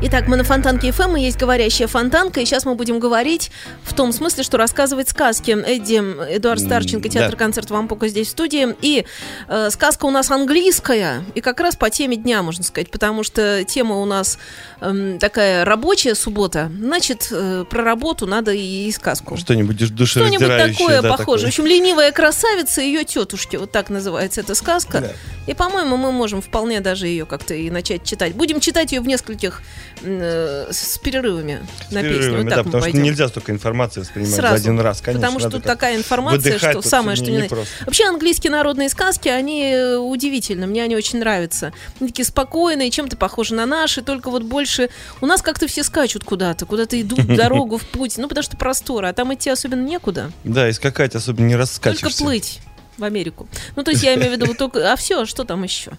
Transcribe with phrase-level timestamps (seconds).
[0.00, 3.50] Итак, мы на Фонтанке ФМ, и есть говорящая фонтанка, и сейчас мы будем говорить
[3.82, 5.50] в том смысле, что рассказывать сказки.
[5.50, 5.96] Эдди,
[6.36, 8.76] Эдуард Старченко, театр-концерт Вампука здесь в студии.
[8.80, 9.04] И
[9.48, 13.64] э, сказка у нас английская, и как раз по теме дня, можно сказать, потому что
[13.64, 14.38] тема у нас
[14.80, 16.70] эм, такая рабочая суббота.
[16.78, 19.36] Значит, э, про работу надо и, и сказку.
[19.36, 20.78] Что-нибудь душ- Что-нибудь душераздирающее.
[20.78, 21.48] такое да, похоже.
[21.48, 21.64] В такое.
[21.64, 23.56] общем, ленивая красавица и ее тетушки.
[23.56, 25.00] Вот так называется эта сказка.
[25.00, 25.12] Да.
[25.48, 28.34] И, по-моему, мы можем вполне даже ее как-то и начать читать.
[28.34, 29.62] Будем читать ее в нескольких
[30.02, 32.18] э, с перерывами на песню.
[32.18, 33.02] Перерывами, Вот да, потому что пойдем.
[33.02, 34.56] нельзя столько информации воспринимать Сразу.
[34.56, 35.26] за один раз, конечно.
[35.26, 37.48] Потому что тут такая информация, что самое, что не, не.
[37.86, 40.66] Вообще английские народные сказки, они э, удивительны.
[40.66, 41.72] Мне они очень нравятся.
[41.98, 44.90] Они такие спокойные, чем-то похожи на наши, только вот больше...
[45.22, 48.18] У нас как-то все скачут куда-то, куда-то идут дорогу, в путь.
[48.18, 50.30] Ну, потому что простора, а там идти особенно некуда.
[50.44, 52.22] Да, и скакать особенно не Только раскачиваешься.
[52.22, 52.60] плыть
[52.98, 53.48] в Америку.
[53.76, 54.92] Ну, то есть я имею в виду вот только...
[54.92, 55.92] А все, что там еще?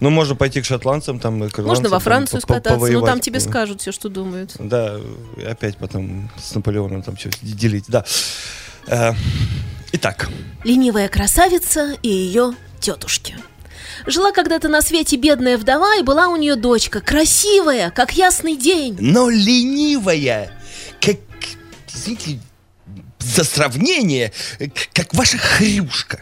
[0.00, 2.52] Ну, можно пойти к шотландцам, там, и к ирландцам, Можно во там, Францию по- по-
[2.54, 4.52] скататься, но там тебе скажут все, что думают.
[4.58, 4.96] Да,
[5.36, 8.04] и опять потом с Наполеоном там что делить, да.
[8.86, 9.12] Э,
[9.92, 10.28] Итак,
[10.64, 13.36] Ленивая красавица и ее тетушки.
[14.06, 18.96] Жила когда-то на свете бедная вдова, и была у нее дочка, красивая, как ясный день.
[18.98, 20.50] но ленивая,
[21.00, 21.16] как,
[21.94, 22.40] извините,
[23.24, 26.20] за сравнение, к- как ваша хрюшка.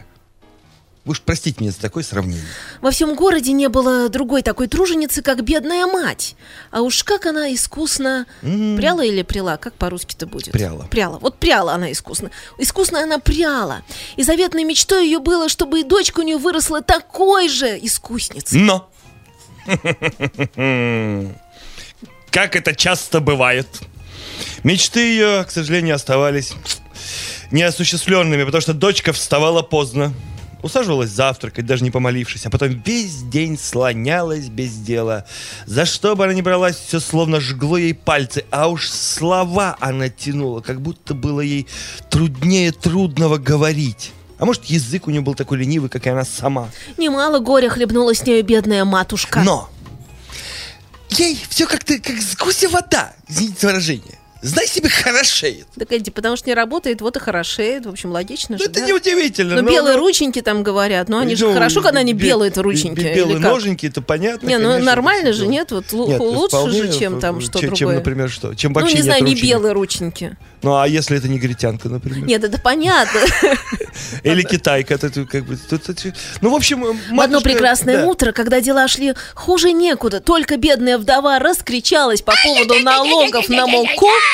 [1.05, 2.45] Вы уж простите меня за такое сравнение.
[2.79, 6.37] Во всем городе не было другой такой труженицы, как бедная мать.
[6.71, 8.25] А уж как она искусно...
[8.41, 9.57] Пряла или пряла?
[9.57, 10.53] Как по-русски-то будет?
[10.53, 10.85] Пряла.
[10.85, 11.19] Пряла.
[11.19, 12.31] Вот пряла она искусно.
[12.57, 13.81] Искусно она пряла.
[14.15, 18.61] И заветной мечтой ее было, чтобы и дочка у нее выросла такой же искусницей.
[18.61, 18.89] Но!
[22.31, 23.67] Как это часто бывает.
[24.63, 26.53] Мечты ее, к сожалению, оставались
[27.53, 30.13] неосуществленными, потому что дочка вставала поздно.
[30.61, 35.25] Усаживалась завтракать, даже не помолившись, а потом весь день слонялась без дела.
[35.65, 40.07] За что бы она ни бралась, все словно жгло ей пальцы, а уж слова она
[40.07, 41.67] тянула, как будто было ей
[42.09, 44.13] труднее трудного говорить.
[44.39, 46.69] А может, язык у нее был такой ленивый, как и она сама.
[46.97, 49.41] Немало горя хлебнула с нею бедная матушка.
[49.41, 49.69] Но
[51.09, 54.19] ей все как-то как с гуся вода, извините выражение.
[54.43, 55.65] Знай себе, хорошеет.
[55.79, 57.85] Так, Эдди, потому что не работает, вот и хорошеет.
[57.85, 58.85] В общем, логично Ну, же, это да?
[58.85, 59.55] неудивительно.
[59.55, 62.27] Но но- белые но- рученьки там говорят, но они же Ну, хорошо, когда они бе-
[62.27, 62.99] белые-то рученьки.
[62.99, 63.51] бе- или Белые как?
[63.53, 64.45] ноженьки, это понятно.
[64.45, 65.49] Не, ну конечно, нормально это же, всё.
[65.51, 65.71] нет?
[65.71, 67.77] Вот лу- Нет, лучше вполне, же, чем там э, что чем, другое.
[67.77, 68.53] Чем, например, что?
[68.53, 70.35] Чем ну, вообще не нет знаю, не белые рученьки.
[70.61, 72.25] Ну, а если это негритянка, например?
[72.25, 73.19] Нет, это понятно.
[74.23, 75.55] Или китайка, то это как бы...
[75.57, 78.05] тут- тут- Ну, в общем, В одно прекрасное да.
[78.07, 84.07] утро, когда дела шли хуже некуда, только бедная вдова раскричалась по поводу налогов на муку.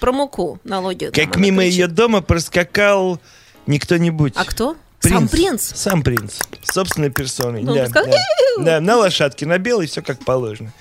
[0.00, 1.06] Про муку налоги.
[1.06, 1.78] Как она мимо кричит.
[1.78, 3.20] ее дома проскакал
[3.66, 4.34] не кто-нибудь.
[4.36, 4.76] А кто?
[5.00, 5.72] Сам принц.
[5.74, 6.38] Сам принц.
[6.64, 7.62] Собственной персоной.
[7.62, 8.04] Ну, да, да.
[8.58, 10.72] Да, на лошадке, на белой, все как положено.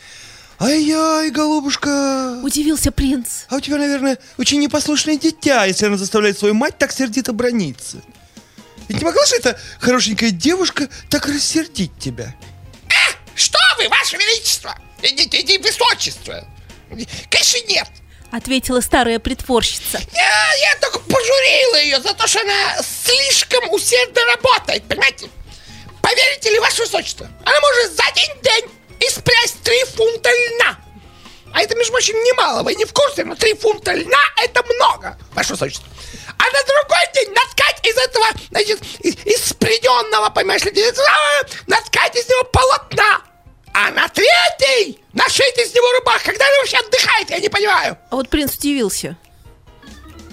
[0.59, 2.39] Ай-яй, голубушка.
[2.41, 3.45] Удивился принц.
[3.49, 7.97] А у тебя, наверное, очень непослушное дитя, если она заставляет свою мать так сердито брониться.
[8.87, 12.35] Ведь не могла же эта хорошенькая девушка так рассердить тебя?
[13.35, 14.73] Что вы, ваше величество?
[15.01, 16.47] Идите, идите, высочество.
[16.89, 17.87] Конечно, нет.
[18.31, 19.99] Ответила старая притворщица.
[20.13, 25.29] Я, я только пожурила ее за то, что она слишком усердно работает, понимаете?
[26.01, 28.65] Поверите ли, ваше высочество, она может за один день
[28.99, 30.77] испрясть три фунта льна.
[31.53, 35.17] А это, между прочим, немало, вы не в курсе, но три фунта льна– это много,
[35.33, 35.87] ваше высочество.
[36.37, 40.73] А на другой день наткать из этого, значит, из, из спреденного, понимаешь ли,
[41.67, 43.21] наткать из него полотна.
[43.77, 46.23] А на третий нашить из него рубах.
[46.23, 47.97] Когда она вообще отдыхает, я не понимаю.
[48.09, 49.17] А вот принц удивился.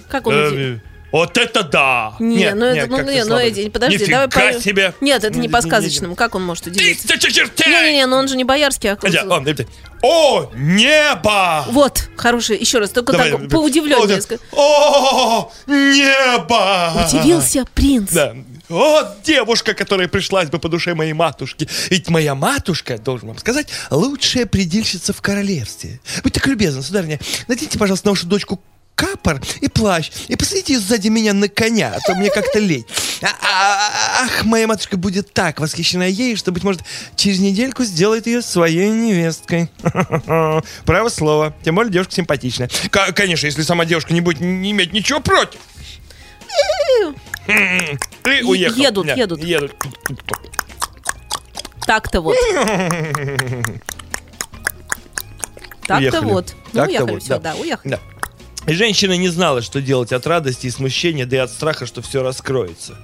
[0.09, 0.81] Как он удивился?
[1.13, 2.15] Вот это да!
[2.19, 3.37] Не, Нет, ну это, нет, ну, как-то не, ну.
[3.37, 4.95] Эдди, подожди, Нифига давай по- себе!
[4.99, 6.15] Нет, это не по сказочному.
[6.15, 7.07] Как он может удивиться?
[7.07, 7.71] Тысяча чертей!
[7.71, 8.97] Не-не-не, но он же не боярский, а
[9.31, 9.45] он,
[10.01, 11.65] О, небо!
[11.69, 14.23] Вот, хороший, еще раз, только Давай, так поудивленнее.
[14.53, 17.05] О, небо!
[17.07, 18.11] Удивился принц.
[18.11, 18.33] Да.
[18.69, 21.69] О, девушка, которая пришлась бы по душе моей матушки.
[21.91, 25.99] Ведь моя матушка, должен вам сказать, лучшая предельщица в королевстве.
[26.23, 28.59] Будьте так любезны, сударыня, наденьте, пожалуйста, на вашу дочку
[28.95, 32.85] капор и плащ, и посадите ее сзади меня на коня, а то мне как-то лень.
[33.21, 36.81] А- а- ах, моя матушка будет так восхищена ею, что, быть может,
[37.15, 39.69] через недельку сделает ее своей невесткой.
[40.85, 41.53] Право слово.
[41.63, 42.69] Тем более девушка симпатичная.
[42.91, 45.59] К- конечно, если сама девушка не будет не иметь ничего против.
[47.47, 48.75] И уехал.
[48.81, 49.43] едут, Да, едут.
[49.43, 49.75] едут.
[51.85, 52.35] Так-то вот.
[55.85, 56.55] Так-то вот.
[56.71, 57.53] Ну, Так-то уехали, вот, все, да.
[57.53, 57.91] да, уехали.
[57.91, 57.99] Да.
[58.65, 62.01] И женщина не знала, что делать от радости и смущения, да и от страха, что
[62.01, 62.95] все раскроется.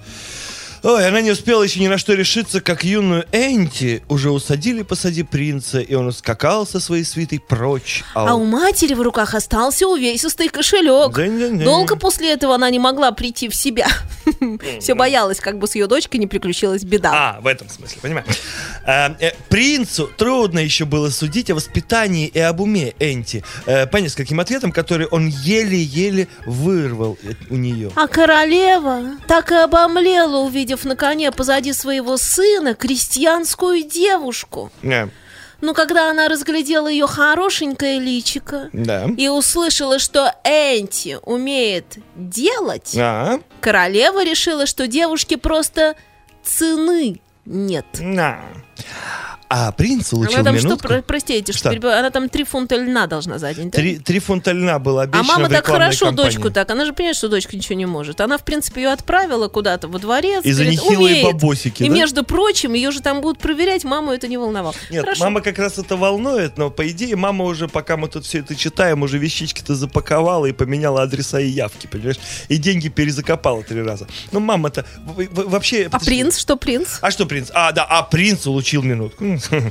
[0.83, 5.23] Ой, она не успела еще ни на что решиться, как юную Энти уже усадили посади
[5.23, 8.03] принца, и он ускакал со своей свитой прочь.
[8.13, 11.13] А у матери в руках остался увесистый кошелек.
[11.15, 11.63] Да-да-да.
[11.63, 13.87] Долго после этого она не могла прийти в себя.
[14.79, 17.11] Все боялась, как бы с ее дочкой не приключилась беда.
[17.13, 18.25] А, в этом смысле, понимаю.
[18.85, 23.97] А, э, принцу трудно еще было судить о воспитании и об уме Энти э, по
[23.97, 27.91] нескольким ответам, которые он еле-еле вырвал э, у нее.
[27.95, 30.37] А королева так и обомлела,
[30.69, 34.71] увидев на коне позади своего сына крестьянскую девушку.
[34.83, 35.09] Да.
[35.61, 39.07] Но когда она разглядела ее хорошенькое личико Да.
[39.17, 45.95] и услышала, что Энти умеет делать, А, королева решила, что девушке просто
[46.43, 47.85] цены нет.
[47.99, 48.39] да.
[48.41, 48.68] А
[49.77, 50.77] принц улучил Она там минутку.
[50.79, 51.97] что, про- простите, что, Что?
[51.97, 53.71] она там три фунта льна должна за день.
[53.71, 53.77] да?
[53.77, 56.31] Три, три фунта льна было А обещано мама в так хорошо кампании.
[56.33, 58.21] дочку так, она же понимает, что дочка ничего не может.
[58.21, 60.45] Она, в принципе, ее отправила куда-то во дворец.
[60.45, 61.25] И за говорит, нехилые «Умеет».
[61.33, 61.95] бабосики, И, да?
[61.95, 64.75] между прочим, ее же там будут проверять, маму это не волновало.
[64.91, 65.23] Нет, Хорошо.
[65.23, 68.55] мама как раз это волнует, но по идее мама уже, пока мы тут все это
[68.55, 72.19] читаем, уже вещички-то запаковала и поменяла адреса и явки, понимаешь?
[72.49, 74.07] И деньги перезакопала три раза.
[74.31, 74.85] Ну, мама-то
[75.31, 75.89] вообще...
[75.91, 76.37] А принц?
[76.37, 76.99] Что принц?
[77.01, 77.49] А что принц?
[77.55, 79.25] А, да, а принц улучил минутку.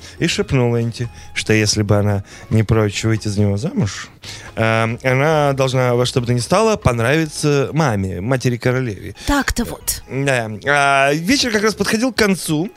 [0.18, 4.08] И шепнул Энти, что если бы она не прочь выйти за него замуж,
[4.56, 9.14] э, она должна во что бы то ни стало понравиться маме, матери королеве.
[9.26, 10.02] Так-то вот.
[10.10, 10.50] Да.
[10.66, 12.70] А, вечер как раз подходил к концу.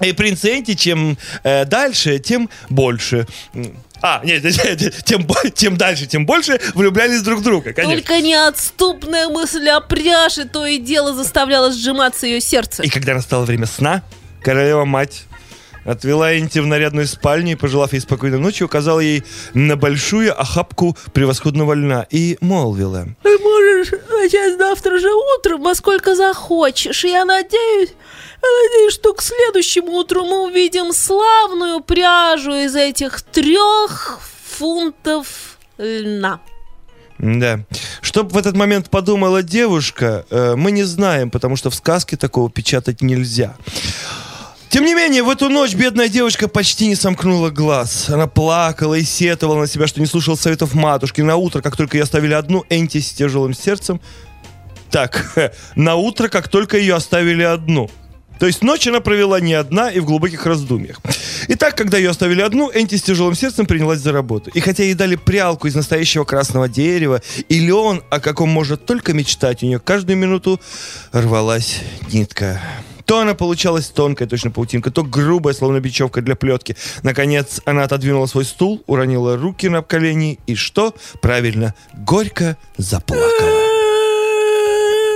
[0.00, 3.26] И принц Энти, чем э, дальше, тем больше.
[4.00, 7.94] А, нет, нет, нет, тем, тем дальше, тем больше влюблялись друг в друга, конечно.
[7.94, 12.82] Только неотступная мысль о пряже то и дело заставляла сжиматься ее сердце.
[12.82, 14.02] И когда настало время сна,
[14.42, 15.24] королева-мать
[15.84, 19.24] отвела Энти в нарядную спальню и, пожелав ей спокойной ночи, указала ей
[19.54, 23.06] на большую охапку превосходного льна и молвила.
[23.22, 27.04] Ты можешь начать завтра же утром, во сколько захочешь.
[27.04, 27.90] Я надеюсь,
[28.42, 36.40] я надеюсь, что к следующему утру мы увидим славную пряжу из этих трех фунтов льна.
[37.18, 37.60] Да.
[38.00, 42.50] Что в этот момент подумала девушка, э, мы не знаем, потому что в сказке такого
[42.50, 43.56] печатать нельзя.
[44.72, 48.08] Тем не менее, в эту ночь бедная девушка почти не сомкнула глаз.
[48.08, 51.20] Она плакала и сетовала на себя, что не слушала советов матушки.
[51.20, 54.00] На утро, как только ее оставили одну, Энти с тяжелым сердцем...
[54.90, 57.90] Так, на утро, как только ее оставили одну.
[58.38, 61.00] То есть ночь она провела не одна и в глубоких раздумьях.
[61.48, 64.50] Итак, когда ее оставили одну, Энти с тяжелым сердцем принялась за работу.
[64.54, 67.20] И хотя ей дали прялку из настоящего красного дерева,
[67.50, 70.58] и лен, о каком может только мечтать, у нее каждую минуту
[71.12, 71.80] рвалась
[72.10, 72.58] нитка.
[73.04, 76.76] То она получалась тонкая, точно паутинка, то грубая, словно бечевка для плетки.
[77.02, 80.94] Наконец, она отодвинула свой стул, уронила руки на колени и что?
[81.20, 83.62] Правильно, горько заплакала.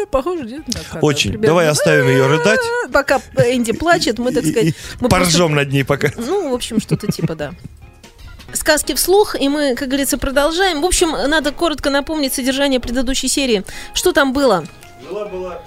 [0.11, 0.62] Похоже, нет?
[0.67, 1.31] Да, Очень.
[1.33, 1.49] примерно.
[1.49, 2.61] Давай оставим ее рыдать.
[2.93, 4.75] Пока Энди плачет, мы, так сказать...
[5.00, 6.11] мы поржем над ней пока.
[6.17, 7.53] Ну, в общем, что-то типа, да.
[8.53, 10.81] Сказки вслух, и мы, как говорится, продолжаем.
[10.81, 13.65] В общем, надо коротко напомнить содержание предыдущей серии.
[13.93, 14.65] Что там было?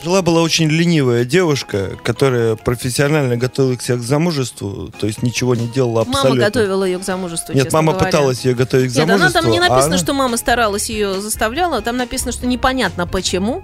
[0.03, 6.29] Жила-была очень ленивая девушка, которая профессионально готовилась к замужеству, то есть ничего не делала абсолютно.
[6.29, 8.07] Мама готовила ее к замужеству, Нет, мама говоря.
[8.07, 9.25] пыталась ее готовить к Нет, замужеству.
[9.39, 13.07] она там не а написано, она- что мама старалась ее заставляла, там написано, что непонятно
[13.07, 13.63] почему.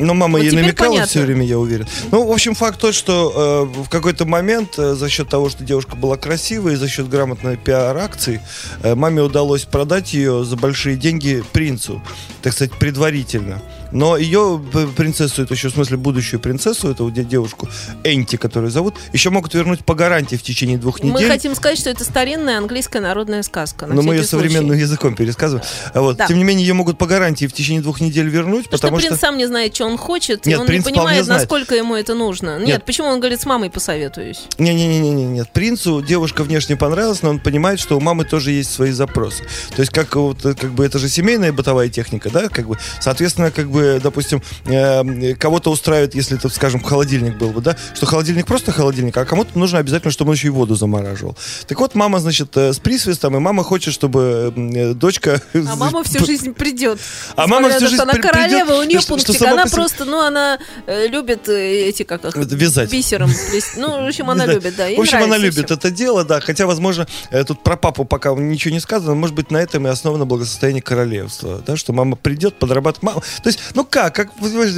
[0.00, 1.08] Но мама Вот ей намекала понятно.
[1.08, 1.86] все время, я уверен.
[2.10, 5.62] Ну, в общем, факт тот, что э, в какой-то момент э, за счет того, что
[5.62, 8.40] девушка была красивой, и за счет грамотной пиар-акции,
[8.82, 12.02] э, маме удалось продать ее за большие деньги принцу,
[12.42, 13.62] так сказать, предварительно.
[13.94, 17.68] Но ее э, принцессу, это еще в смысле будущую принцессу, эту де- девушку
[18.04, 21.28] Энти, которую зовут, еще могут вернуть по гарантии в течение двух Мы недель.
[21.28, 23.86] хотим сказать, что это старинная английская народная сказка.
[23.86, 24.48] на Но мы ее случай.
[24.48, 25.64] современным языком пересказываем.
[25.94, 26.16] Вот.
[26.18, 26.26] Да.
[26.26, 29.08] Тем не менее, ее могут по гарантии в течение двух недель вернуть, Потому потому что
[29.08, 29.26] принц что...
[29.28, 32.14] сам не знает, что он хочет, и Нет, он не принц понимает, насколько ему это
[32.14, 32.58] нужно.
[32.58, 32.84] Нет, Нет.
[32.84, 34.42] почему он говорит, с мамой посоветуюсь?
[34.58, 35.48] Не-не-не, нет.
[35.52, 39.44] Принцу девушка внешне понравилась, но он понимает, что у мамы тоже есть свои запросы.
[39.76, 42.76] То есть, как вот, э, как бы это же семейная бытовая техника, да, как бы,
[43.00, 48.06] соответственно, как бы, допустим, э, кого-то устраивает, если это, скажем, холодильник был бы, да, что
[48.06, 51.36] холодильник просто холодильник, а кому-то нужно обязательно, чтобы он еще и воду замораживал.
[51.66, 55.40] Так вот, мама, значит, э, с присвистом, и мама хочет, чтобы э, дочка...
[55.54, 56.98] А мама всю жизнь придет.
[57.36, 61.48] А мама всю жизнь она королева, у нее пунктик, она просто, ну, она э, любит
[61.48, 62.90] эти, как их, вязать.
[62.90, 63.30] бисером.
[63.76, 64.88] Ну, в общем, она любит, да.
[64.88, 66.40] В общем, она любит это дело, да.
[66.40, 67.06] Хотя, возможно,
[67.46, 69.14] тут про папу пока ничего не сказано.
[69.14, 71.62] Может быть, на этом и основано благосостояние королевства.
[71.66, 73.02] Да, что мама придет, подрабатывает.
[73.02, 73.20] Мама...
[73.42, 74.28] То есть, ну как, как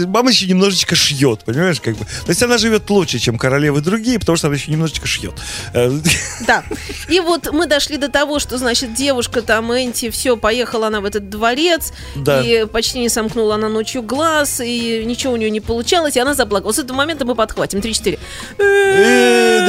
[0.07, 2.05] мама еще немножечко шьет, понимаешь, как бы.
[2.05, 5.35] То есть она живет лучше, чем королевы другие, потому что она еще немножечко шьет.
[5.75, 5.91] Э,
[6.47, 6.63] Да.
[7.09, 11.05] И вот мы дошли до того, что, значит, девушка там, Энти, все, поехала она в
[11.05, 12.41] этот дворец, Да.
[12.43, 16.35] и почти не сомкнула она ночью глаз, и ничего у нее не получалось, и она
[16.35, 16.69] заплакала.
[16.69, 17.81] Вот с этого момента мы подхватим.
[17.81, 18.19] Три-четыре.
[18.59, 19.67] Э,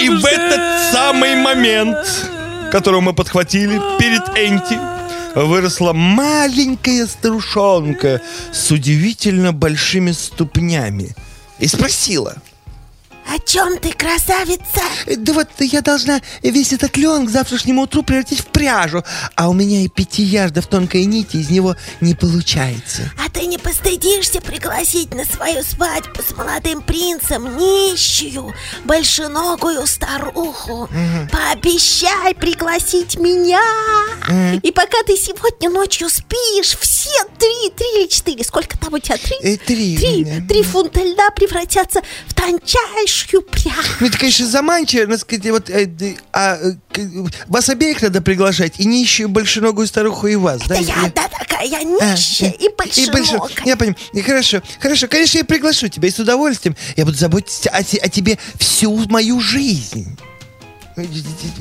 [0.00, 1.96] И в этот самый момент,
[2.70, 4.78] которого мы подхватили перед Энти,
[5.34, 8.20] выросла маленькая старушонка
[8.52, 11.14] с удивительно большими ступнями
[11.58, 12.36] и спросила.
[13.26, 14.82] О чем ты, красавица?
[15.06, 19.04] «Э, Да вот я должна весь этот лен к завтрашнему утру превратить в пряжу,
[19.36, 23.10] а у меня и пяти ярдов тонкой нити из него не получается.
[23.24, 28.52] А ты не постыдишься пригласить на свою свадьбу с молодым принцем нищую,
[28.84, 30.88] большеногую старуху?
[31.30, 33.62] Пообещай пригласить меня.
[34.62, 39.16] И пока ты сегодня ночью спишь, все три, три или четыре, сколько там у тебя?
[39.16, 39.36] Три?
[39.42, 39.96] Э, три.
[39.96, 43.11] Три, три фунта льда превратятся в тончайшую
[43.42, 43.80] пряжу.
[44.00, 47.06] Ну, это, конечно, заманчиво, но, сказать, вот, э, д- а, э,
[47.48, 50.74] вас обеих надо приглашать, и нищую большеногую старуху, и вас, да?
[50.76, 53.56] Да я одна такая нищая А, и большой- большеногая.
[53.64, 53.96] Я понимаю.
[54.12, 56.76] И Хорошо, хорошо, конечно, я приглашу тебя, и с удовольствием.
[56.96, 60.16] Я буду заботиться о, о тебе всю мою жизнь.
[60.96, 61.04] Ну,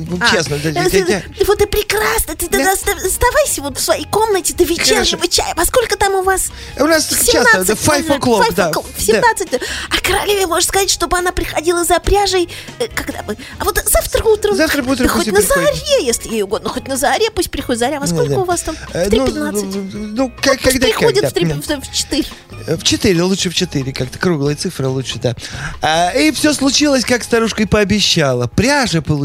[0.09, 1.21] ну, А, Честно, да, да, ты- да.
[1.37, 2.35] ты- Вот и прекрасно.
[2.35, 5.53] Ты тогда оста- оставайся вот в своей комнате до вечернего чая.
[5.55, 6.49] Во сколько там у вас?
[6.77, 8.71] У нас часто, да, 17, five наверное, o'clock, five да.
[8.71, 9.47] В 17.
[9.89, 13.37] А королеве можешь сказать, чтобы она приходила за пряжей, э, когда бы.
[13.57, 14.55] А вот завтра утром.
[14.55, 16.67] Завтра утром хоть на заре, если ей угодно.
[16.69, 17.99] Хоть на заре, пусть приходит заря.
[18.01, 18.75] Во сколько у вас там?
[18.93, 19.89] Э, В ну, 3.15.
[19.93, 21.55] Ну, как, Пусть когда, приходит в, три- Да.
[21.55, 22.25] в, в 4.
[22.67, 25.35] Э, В 4, лучше в 4, как-то круглая цифра лучше, да.
[25.81, 28.47] А, и все случилось, как старушка и пообещала.
[28.47, 29.20] Пряжа получилась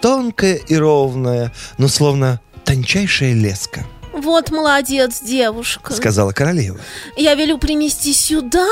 [0.00, 5.92] тонкая и ровная, но словно тончайшая леска, Вот молодец, девушка.
[5.92, 6.78] сказала королева.
[7.16, 8.66] Я велю принести сюда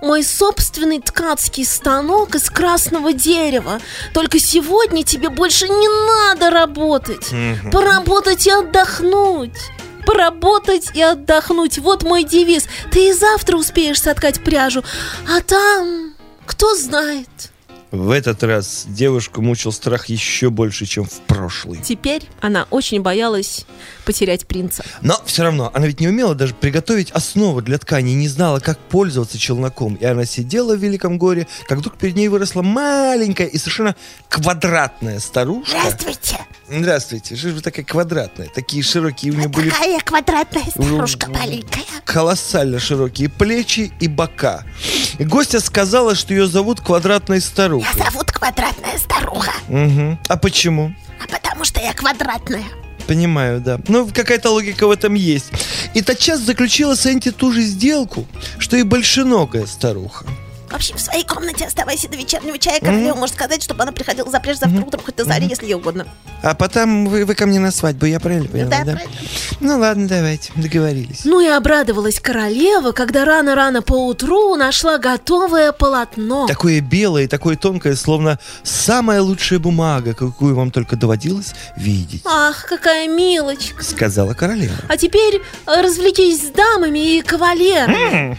[0.00, 3.80] мой собственный ткацкий станок из красного дерева.
[4.12, 7.30] Только сегодня тебе больше не надо работать.
[7.72, 9.58] Поработать и отдохнуть.
[10.06, 11.78] Поработать и отдохнуть.
[11.78, 12.66] Вот мой девиз.
[12.92, 14.84] Ты и завтра успеешь соткать пряжу.
[15.28, 16.14] А там,
[16.46, 17.50] кто знает.
[17.94, 21.78] В этот раз девушку мучил страх еще больше, чем в прошлый.
[21.80, 23.66] Теперь она очень боялась
[24.04, 24.84] потерять принца.
[25.00, 28.80] Но все равно, она ведь не умела даже приготовить основу для ткани, не знала, как
[28.80, 29.94] пользоваться челноком.
[29.94, 33.94] И она сидела в великом горе, как вдруг перед ней выросла маленькая и совершенно
[34.28, 35.76] квадратная старушка.
[35.78, 36.38] Здравствуйте.
[36.68, 38.48] Здравствуйте, что же вы такая квадратная?
[38.52, 41.84] Такие широкие у нее были Такая квадратная старушка маленькая.
[42.04, 44.64] колоссально широкие плечи и бока.
[45.18, 47.88] И гостья сказала, что ее зовут квадратной старухой.
[47.94, 49.52] Меня зовут квадратная старуха.
[49.68, 50.18] Мгм.
[50.28, 50.94] А почему?
[51.22, 52.64] А потому что я квадратная.
[53.06, 53.78] Понимаю, да.
[53.88, 55.52] Ну, какая-то логика в этом есть.
[55.92, 58.26] И тотчас заключила с Энти ту же сделку,
[58.58, 60.26] что и большеногая старуха.
[60.74, 62.80] В общем, в своей комнате оставайся до вечернего чая.
[62.80, 65.74] Королева может сказать, чтобы она приходила за пряжу завтра утром, хоть на заре, если ей
[65.74, 66.04] угодно.
[66.42, 68.92] А потом вы, вы ко мне на свадьбу, я правильно поняла, Да, да?
[68.94, 69.16] правильно.
[69.60, 71.20] Ну ладно, давайте, договорились.
[71.24, 76.48] Ну и обрадовалась королева, когда рано-рано поутру нашла готовое полотно.
[76.48, 83.06] Такое белое такое тонкое, словно самая лучшая бумага, какую вам только доводилось видеть, Ах, какая
[83.06, 83.84] милочка.
[83.84, 84.74] сказала королева.
[84.88, 88.36] А теперь э, развлекись с дамами и кавалерами.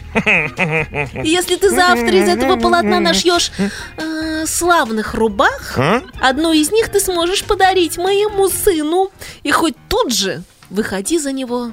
[1.25, 3.51] Если ты завтра из этого полотна нашьешь
[3.97, 6.01] э, славных рубах, А?
[6.21, 9.11] одну из них ты сможешь подарить моему сыну.
[9.43, 11.71] И хоть тут же выходи за него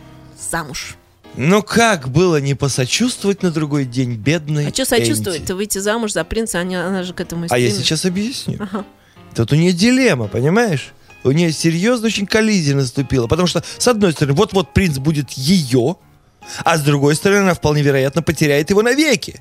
[0.51, 0.97] замуж.
[1.35, 5.41] Но как было не посочувствовать на другой день бедной А что сочувствовать?
[5.41, 5.47] Энти?
[5.47, 8.59] Ты выйти замуж за принца, она, она же к этому и А я сейчас объясню.
[8.61, 8.85] Ага.
[9.35, 10.93] Тут у нее дилемма, понимаешь?
[11.25, 13.29] У нее серьезно очень коллизия наступила.
[13.29, 15.97] Потому что, с одной стороны, вот-вот принц будет ее,
[16.65, 19.41] а с другой стороны, она вполне вероятно потеряет его навеки.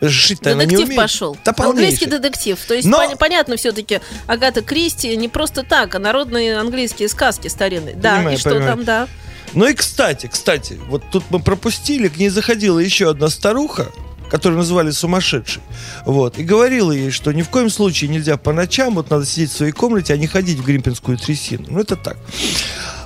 [0.00, 0.96] Жить-то она не умеет.
[0.96, 1.36] пошел.
[1.44, 2.58] Да Английский детектив.
[2.66, 7.48] То есть Но- пон- понятно все-таки, Агата Кристи не просто так, а народные английские сказки
[7.48, 7.94] старинные.
[7.94, 8.70] Да, Понимаю, и что понимаю.
[8.76, 9.08] там, да.
[9.52, 13.88] Ну и кстати, кстати, вот тут мы пропустили, к ней заходила еще одна старуха,
[14.30, 15.60] которую называли сумасшедшей.
[16.06, 19.50] Вот, и говорила ей, что ни в коем случае нельзя по ночам, вот надо сидеть
[19.50, 21.64] в своей комнате, а не ходить в гримпинскую трясину.
[21.68, 22.16] Ну это так.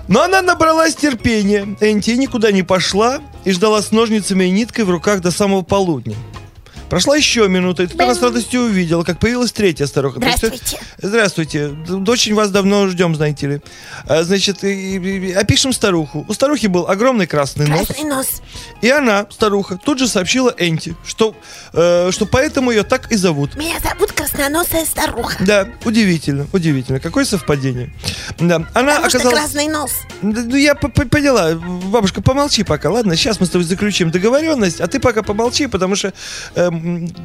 [0.06, 1.76] Но она набралась терпения.
[1.80, 6.14] Энти никуда не пошла и ждала с ножницами и ниткой в руках до самого полудня.
[6.88, 10.18] Прошла еще минута, и тут она с радостью увидела, как появилась третья старуха.
[10.18, 10.78] Э, Здравствуйте.
[10.98, 11.70] Здравствуйте.
[12.08, 13.60] Очень вас давно ждем, знаете ли.
[14.06, 16.24] А, Значит, опишем старуху.
[16.28, 17.86] У старухи был огромный красный нос.
[17.86, 18.42] Красный нос.
[18.80, 21.34] И она, старуха, тут же сообщила Энти, что,
[21.72, 23.54] э, что поэтому ее так и зовут.
[23.56, 25.36] Меня зовут красноносая старуха.
[25.44, 27.00] Да, удивительно, удивительно.
[27.00, 27.92] Какое совпадение.
[28.38, 29.38] Да, она Потому оказалась...
[29.38, 29.92] красный нос.
[30.22, 31.54] Ну, я поняла.
[31.54, 33.16] Бабушка, помолчи пока, ладно?
[33.16, 36.12] Сейчас мы с тобой заключим договоренность, а ты пока помолчи, потому что,
[36.54, 36.74] эм,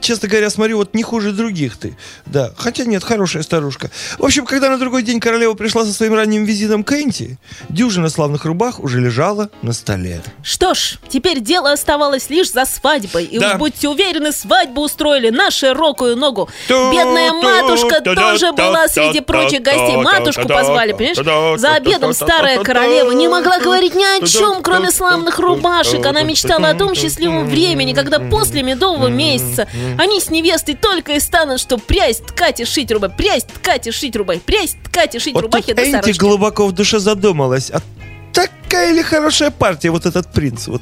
[0.01, 1.98] честно говоря, смотрю, вот не хуже других ты.
[2.25, 3.89] Да, хотя нет, хорошая старушка.
[4.18, 7.38] В общем, когда на другой день королева пришла со своим ранним визитом к Энти,
[7.70, 10.22] дюжина славных рубах уже лежала на столе.
[10.44, 13.25] Что ж, теперь дело оставалось лишь за свадьбой.
[13.25, 13.51] И Да.
[13.51, 16.50] уж будьте уверены, свадьбу устроили на широкую ногу.
[16.68, 19.96] Бедная ту- матушка тоже была среди прочих гостей.
[19.98, 21.60] Матушку позвали, понимаешь?
[21.60, 25.39] За обедом та- та- старая та- королева не могла говорить ни о чем, кроме славных
[25.39, 26.06] рубашек.
[26.06, 29.38] Она та- мечтала о том счастливом времени, когда после медового месяца
[29.98, 33.91] они с невестой только и станут, что прясть, ткать и шить рубай, прясть, ткать и
[33.91, 36.19] шить рубай, прясть, ткать и шить Вот рубахи до сорочки.
[36.19, 37.72] глубоко в душе задумалась.
[37.72, 37.81] А
[38.34, 40.67] такая ли хорошая партия вот этот принц?
[40.67, 40.81] Вот,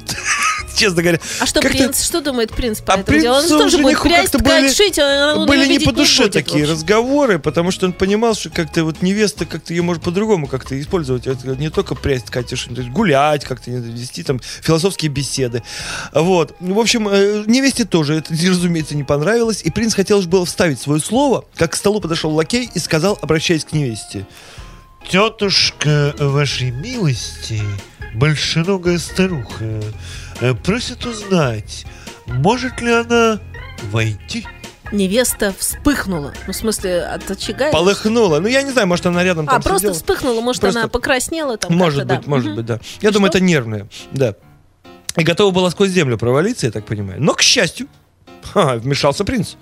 [0.78, 1.20] честно говоря.
[1.40, 2.02] А что принц?
[2.02, 3.36] Что думает принц по А этому делу?
[3.36, 7.70] Он тоже будет прясть, ткать, были- шить, он были не по душе такие разговоры, потому
[7.70, 11.26] что он понимал, что как-то вот невеста как-то ее может по-другому как-то использовать.
[11.26, 12.52] Это не только прясть, ткать,
[12.90, 15.62] гулять как-то, вести там философские беседы.
[16.12, 16.54] Вот.
[16.60, 20.46] Ну, В общем, э, невесте тоже это, разумеется, не понравилось, и принц хотел же было
[20.46, 24.26] вставить свое слово, как к столу подошел лакей и сказал, обращаясь к невесте.
[25.08, 27.62] Тетушка вашей милости,
[28.14, 29.82] большеногая старуха,
[30.64, 31.84] просит узнать,
[32.26, 33.40] может ли она
[33.90, 34.46] войти?
[34.90, 36.32] Невеста вспыхнула.
[36.46, 37.70] Ну, в смысле, от очага?
[37.70, 38.38] Полыхнула.
[38.40, 39.94] Ну, я не знаю, может, она рядом А, там просто сидела.
[39.94, 42.22] вспыхнула, может, Просто- она покраснела там Может быть, да.
[42.24, 42.56] может Мгм.
[42.56, 42.80] быть, да.
[43.02, 43.38] Я И думаю, что?
[43.38, 44.34] это нервное, да.
[45.16, 47.20] И готова была сквозь землю провалиться, я так понимаю.
[47.22, 47.86] Но, к счастью,
[48.54, 49.56] ха, вмешался принц.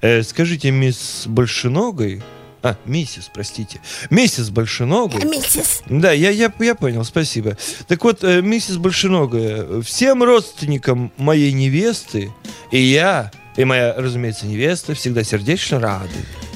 [0.00, 2.22] Э, скажите, мисс Большеногой...
[2.64, 3.78] А, миссис, простите.
[4.08, 5.22] Миссис Большеногой...
[5.24, 5.82] Миссис.
[5.86, 7.58] Да, я, я, я понял, спасибо.
[7.88, 12.32] Так вот, э, миссис Большеногая, всем родственникам моей невесты,
[12.70, 16.08] и я, и моя, разумеется, невеста, всегда сердечно рады.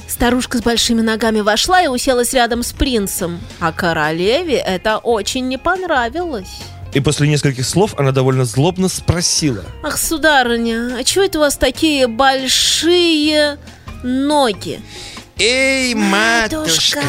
[0.08, 3.38] Старушка с большими ногами вошла и уселась рядом с принцем.
[3.60, 6.62] А королеве это очень не понравилось.
[6.94, 9.62] И после нескольких слов она довольно злобно спросила.
[9.82, 13.58] Ах, сударыня, а чего это у вас такие большие
[14.02, 14.80] ноги?
[15.38, 17.00] Эй, Матушка.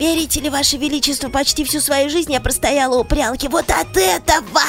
[0.00, 4.62] Верите ли, Ваше Величество, почти всю свою жизнь я простояла у прялки вот от этого.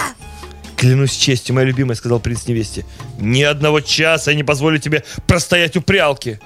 [0.75, 2.85] Клянусь честью, моя любимая, сказал принц невесте.
[3.17, 6.39] Ни одного часа я не позволю тебе простоять у прялки.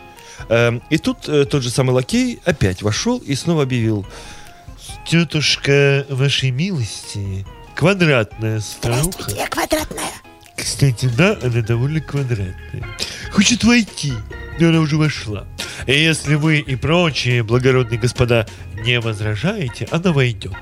[0.49, 4.05] Эм, и тут э, тот же самый лакей опять вошел и снова объявил.
[5.05, 9.03] Тетушка вашей милости, квадратная старуха.
[9.03, 10.12] Здравствуйте, я квадратная.
[10.63, 12.88] Кстати, да, она довольно квадратная.
[13.32, 14.13] Хочет войти,
[14.60, 15.45] но она уже вошла.
[15.88, 18.47] И если вы и прочие благородные господа
[18.86, 20.54] не возражаете, она войдет.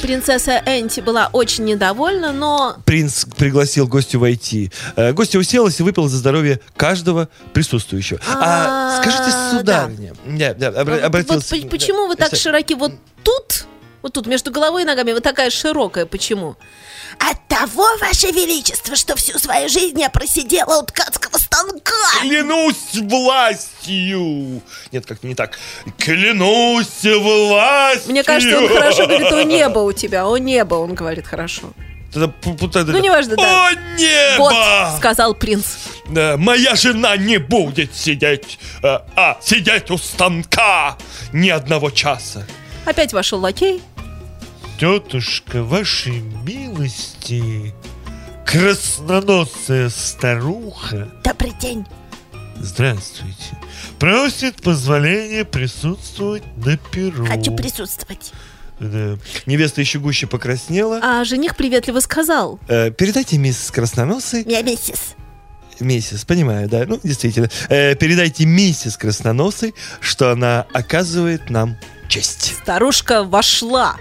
[0.00, 4.70] Принцесса Энти была очень недовольна, но Принц пригласил гостю войти.
[4.96, 8.20] Э, гостья уселась и выпила за здоровье каждого присутствующего.
[8.28, 9.50] А, А, скажите, да.
[9.86, 11.56] сударыня, да, да, вот обратился...
[11.56, 13.66] по- почему вы так Э, широки вот тут?
[14.04, 16.56] Вот тут, между головой и ногами, вы такая широкая, почему?
[17.18, 21.94] От того, Ваше Величество, что всю свою жизнь я просидела у ткацкого станка.
[22.20, 24.60] Клянусь властью!
[24.92, 25.58] Нет, как-то не так.
[25.96, 28.10] Клянусь властью!
[28.10, 31.72] Мне кажется, он хорошо говорит, о небо у тебя, о небо, он говорит хорошо.
[32.14, 32.30] Ну,
[32.98, 33.68] неважно, да.
[33.68, 34.38] О, небо!
[34.38, 35.64] Вот, сказал принц.
[36.08, 40.98] Моя жена не будет сидеть, э, а, сидеть у станка
[41.32, 42.46] ни одного часа.
[42.84, 43.82] Опять вошел лакей.
[44.78, 47.72] Тетушка вашей милости,
[48.44, 51.86] красноносая старуха, Добрый день.
[52.56, 53.56] здравствуйте,
[54.00, 57.24] просит позволения присутствовать на перу.
[57.24, 58.32] Хочу присутствовать.
[58.80, 59.16] Да.
[59.46, 60.98] Невеста еще гуще покраснела.
[61.00, 62.58] А жених приветливо сказал.
[62.66, 65.14] Э, передайте мисс Красноносой, Я миссис.
[65.78, 67.48] миссис, понимаю, да, ну, действительно.
[67.68, 71.76] Э, передайте миссис Красноносой, что она оказывает нам
[72.08, 72.56] честь.
[72.62, 73.96] Старушка вошла.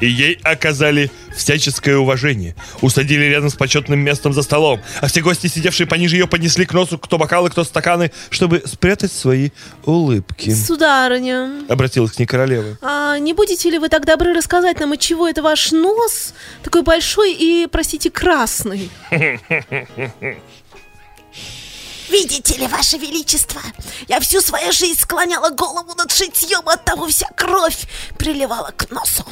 [0.00, 2.54] И ей оказали всяческое уважение.
[2.82, 4.80] Усадили рядом с почетным местом за столом.
[5.00, 9.12] А все гости, сидевшие пониже ее, поднесли к носу кто бокалы, кто стаканы, чтобы спрятать
[9.12, 9.50] свои
[9.84, 10.54] улыбки.
[10.54, 12.76] Сударыня, Обратилась к ней королева.
[12.82, 16.82] а не будете ли вы так добры рассказать нам, от чего это ваш нос такой
[16.82, 18.90] большой и, простите, красный?
[22.10, 23.60] Видите ли, Ваше Величество,
[24.08, 27.86] я всю свою жизнь склоняла голову над шитьем, оттого вся кровь
[28.18, 29.24] приливала к носу.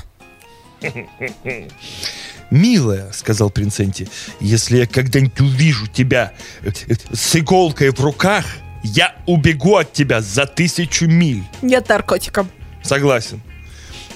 [2.50, 4.08] Милая, сказал Принценти,
[4.40, 8.44] если я когда-нибудь увижу тебя э, э, с иголкой в руках,
[8.82, 11.44] я убегу от тебя за тысячу миль.
[11.62, 12.50] Нет наркотиком.
[12.82, 13.40] Согласен.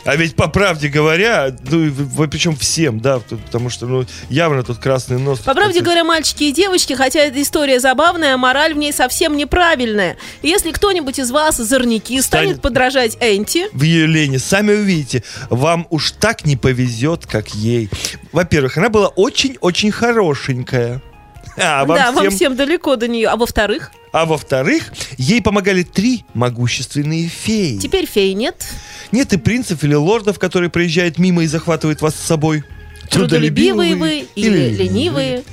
[0.06, 1.90] А ведь по правде говоря, ну,
[2.28, 5.40] причем всем, да, потому что, ну, явно тут красный нос.
[5.40, 10.16] По правде говоря, мальчики и девочки, хотя эта история забавная, мораль в ней совсем неправильная.
[10.42, 15.86] Если кто-нибудь из вас, озорники, станет Станет- подражать Энти, в ее лени, сами увидите, вам
[15.90, 17.90] уж так не повезет, как ей.
[18.32, 21.02] Во-первых, она была очень-очень хорошенькая.
[21.58, 23.28] А, вам да, вам всем- всем далеко до нее.
[23.28, 27.76] А во-вторых, а во-вторых, ей помогали три могущественные феи.
[27.76, 28.64] теперь фей нет.
[29.12, 32.64] Нет и принцев или лордов, которые проезжают мимо и захватывают вас с собой.
[33.10, 35.44] Трудолюбивые вы или ленивые.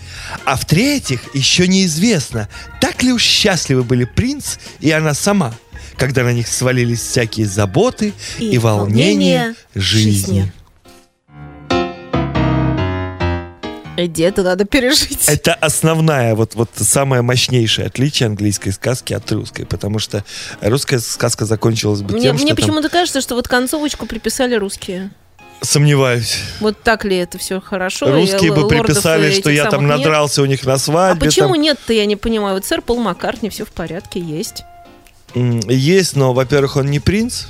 [0.45, 2.47] А в-третьих, еще неизвестно,
[2.79, 5.53] так ли уж счастливы были принц и она сама,
[5.97, 10.11] когда на них свалились всякие заботы и, И волнения волнения жизни.
[10.11, 10.51] жизни.
[13.95, 15.27] Эдди, это надо пережить.
[15.27, 20.23] Это основная, вот, вот самое мощнейшее отличие английской сказки от русской, потому что
[20.61, 24.55] русская сказка закончилась бы Мне, тем, мне что там- почему-то кажется, что вот концовочку приписали
[24.55, 25.11] русские.
[25.61, 26.39] Сомневаюсь.
[26.59, 28.11] Вот так ли это все хорошо?
[28.11, 29.97] Русские И бы приписали, что я там самых нет?
[29.99, 31.25] надрался у них на А свадьбе.
[31.27, 31.61] почему там.
[31.61, 32.55] нет-то, я не понимаю.
[32.55, 34.63] Вот сэр Пол Маккартни, все в порядке, есть.
[35.35, 37.45] Есть, но, во-первых, он не принц.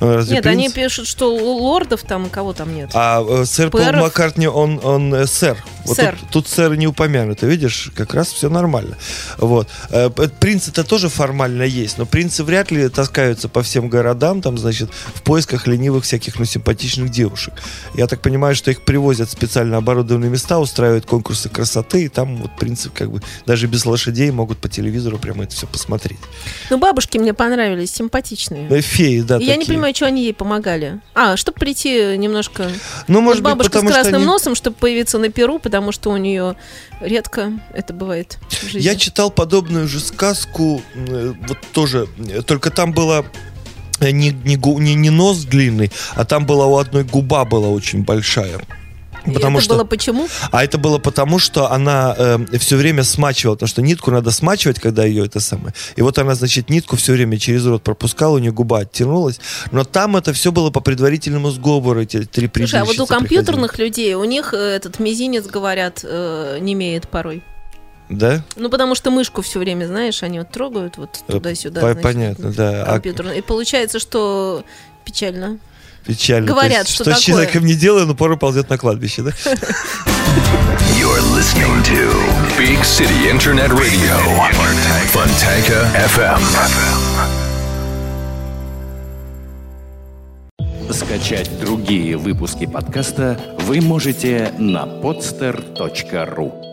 [0.00, 0.54] А Разве нет, принц?
[0.54, 2.90] они пишут, что лордов там, кого там нет.
[2.94, 4.02] А э, сэр Пол Пэров.
[4.02, 5.62] Маккартни, он, он э, сэр.
[5.84, 6.16] Вот Сэр.
[6.18, 8.96] Тут, тут сэр не упомянуто, видишь, как раз все нормально.
[9.38, 9.68] Вот.
[9.90, 14.58] Э, Принц это тоже формально есть, но принцы вряд ли таскаются по всем городам, там,
[14.58, 17.54] значит, в поисках ленивых всяких, ну, симпатичных девушек.
[17.94, 22.36] Я так понимаю, что их привозят в специально оборудованные места, устраивают конкурсы красоты, и там
[22.36, 26.18] вот принцы как бы даже без лошадей могут по телевизору прямо это все посмотреть.
[26.70, 28.68] Ну, бабушки мне понравились, симпатичные.
[28.68, 29.74] Э, Феи, да, И я не такие.
[29.88, 31.00] Понимаю, что они ей помогали.
[31.14, 32.70] А, чтобы прийти немножко...
[33.06, 35.58] Ну, может вот быть, бабушка потому с что красным они- носом, чтобы появиться на Перу,
[35.58, 36.56] потому что у нее
[37.00, 38.80] редко это бывает в жизни.
[38.80, 42.08] Я читал подобную же сказку, э, вот тоже,
[42.46, 43.24] только там было
[44.00, 48.60] э, не, не, не нос длинный, а там была у одной губа была очень большая.
[49.34, 50.28] Потому это что, было почему?
[50.50, 55.04] а это было потому, что она все время смачивала, потому что нитку надо смачивать, когда
[55.04, 55.74] ее это самое.
[55.96, 59.40] И вот она, значит, нитку все время через рот пропускала, у нее губа оттянулась.
[59.70, 63.78] Но там это все было по предварительному сговору, эти три Слушай, а вот у компьютерных
[63.78, 67.42] людей, у них э, этот мизинец, говорят, э, не имеет порой.
[67.42, 67.58] приходили.
[68.08, 68.42] Да?
[68.56, 71.80] Ну, потому что мышку все время, знаешь, они вот трогают вот Э, туда-сюда.
[71.80, 72.84] по- значит, понятно, да.
[72.84, 73.32] А Компьютер.
[73.32, 74.64] И получается, что
[75.04, 75.58] печально.
[76.08, 76.46] Печально.
[76.46, 77.22] Говорят, есть, что что с такое.
[77.22, 79.30] человеком не делаю, но порой ползет на кладбище, да?
[80.98, 82.10] You're listening to
[82.58, 84.16] Big City Internet Radio.
[85.12, 86.40] Fontanka FM.
[90.90, 96.67] Скачать другие выпуски подкаста вы можете на podster.ru